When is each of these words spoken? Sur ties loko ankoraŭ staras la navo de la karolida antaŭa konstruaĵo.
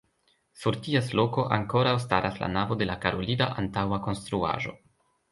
Sur 0.59 0.75
ties 0.85 1.09
loko 1.17 1.43
ankoraŭ 1.57 1.91
staras 2.05 2.39
la 2.43 2.49
navo 2.53 2.77
de 2.79 2.87
la 2.91 2.95
karolida 3.03 3.49
antaŭa 3.65 4.01
konstruaĵo. 4.07 4.73